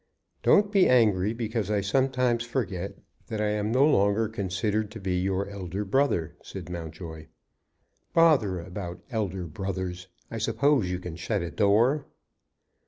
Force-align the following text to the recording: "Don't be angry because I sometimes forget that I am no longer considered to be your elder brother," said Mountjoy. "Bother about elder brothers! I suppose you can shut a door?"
"Don't 0.41 0.71
be 0.71 0.89
angry 0.89 1.31
because 1.31 1.69
I 1.69 1.81
sometimes 1.81 2.43
forget 2.43 2.97
that 3.27 3.39
I 3.39 3.49
am 3.49 3.71
no 3.71 3.85
longer 3.85 4.27
considered 4.27 4.89
to 4.89 4.99
be 4.99 5.19
your 5.19 5.47
elder 5.47 5.85
brother," 5.85 6.35
said 6.41 6.71
Mountjoy. 6.71 7.27
"Bother 8.11 8.59
about 8.59 9.03
elder 9.11 9.43
brothers! 9.45 10.07
I 10.31 10.39
suppose 10.39 10.89
you 10.89 10.97
can 10.97 11.17
shut 11.17 11.43
a 11.43 11.51
door?" 11.51 12.07